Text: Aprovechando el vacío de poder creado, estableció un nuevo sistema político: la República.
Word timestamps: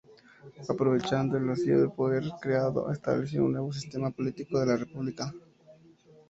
Aprovechando 0.67 1.37
el 1.37 1.45
vacío 1.45 1.79
de 1.79 1.87
poder 1.87 2.23
creado, 2.41 2.91
estableció 2.91 3.45
un 3.45 3.51
nuevo 3.51 3.71
sistema 3.71 4.09
político: 4.09 4.57
la 4.65 4.75
República. 4.75 5.31